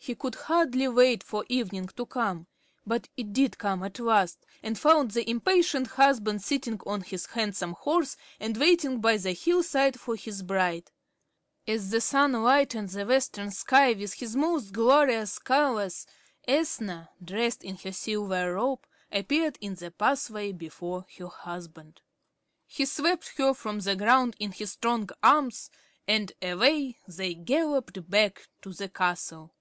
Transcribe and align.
He 0.00 0.14
could 0.14 0.36
hardly 0.36 0.88
wait 0.88 1.22
for 1.22 1.44
evening 1.50 1.88
to 1.88 2.06
come. 2.06 2.46
But 2.86 3.10
it 3.18 3.34
did 3.34 3.58
come 3.58 3.82
at 3.82 3.98
last, 3.98 4.46
and 4.62 4.78
found 4.78 5.10
the 5.10 5.28
impatient 5.28 5.86
husband 5.86 6.40
sitting 6.40 6.80
on 6.86 7.02
his 7.02 7.26
handsome 7.26 7.74
horse 7.74 8.16
and 8.40 8.56
waiting 8.56 9.02
by 9.02 9.18
the 9.18 9.32
hillside 9.32 10.00
for 10.00 10.16
his 10.16 10.42
bride. 10.42 10.90
As 11.66 11.90
the 11.90 12.00
sun 12.00 12.32
lighted 12.32 12.88
the 12.88 13.04
western 13.04 13.50
sky 13.50 13.92
with 13.92 14.14
his 14.14 14.34
most 14.34 14.72
glorious 14.72 15.38
colours, 15.38 16.06
Ethna, 16.46 17.10
dressed 17.22 17.62
in 17.62 17.76
her 17.76 17.92
silver 17.92 18.54
robe, 18.54 18.86
appeared 19.12 19.58
in 19.60 19.74
the 19.74 19.90
pathway 19.90 20.52
before 20.52 21.04
her 21.18 21.28
husband. 21.28 22.00
He 22.66 22.86
swept 22.86 23.36
her 23.36 23.52
from 23.52 23.80
the 23.80 23.96
ground 23.96 24.36
in 24.38 24.52
his 24.52 24.72
strong 24.72 25.10
arms, 25.22 25.68
and 26.06 26.32
away 26.40 26.96
they 27.06 27.34
galloped 27.34 28.08
back 28.08 28.48
to 28.62 28.72
the 28.72 28.88
castle. 28.88 29.52